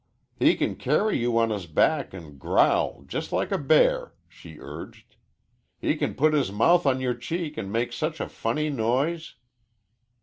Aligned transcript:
"He 0.39 0.55
can 0.55 0.77
carry 0.77 1.19
you 1.19 1.37
on 1.37 1.51
his 1.51 1.67
back 1.67 2.11
and 2.11 2.39
growl 2.39 3.05
jes' 3.07 3.31
like 3.31 3.51
a 3.51 3.57
bear," 3.59 4.15
she 4.27 4.57
urged. 4.59 5.15
"He 5.79 5.95
can 5.95 6.15
put 6.15 6.33
his 6.33 6.51
mouth 6.51 6.87
on 6.87 7.01
your 7.01 7.13
cheek 7.13 7.55
and 7.55 7.71
make 7.71 7.93
such 7.93 8.19
a 8.19 8.27
funny 8.27 8.71
noise." 8.71 9.35